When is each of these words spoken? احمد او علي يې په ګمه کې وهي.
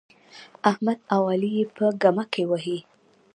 احمد 0.69 0.99
او 1.13 1.21
علي 1.31 1.51
يې 1.57 1.65
په 1.75 1.85
ګمه 2.01 2.25
کې 2.33 2.43
وهي. 2.49 2.77